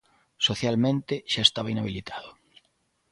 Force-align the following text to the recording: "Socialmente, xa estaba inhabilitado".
"Socialmente, 0.47 1.15
xa 1.31 1.41
estaba 1.47 1.71
inhabilitado". 1.73 2.29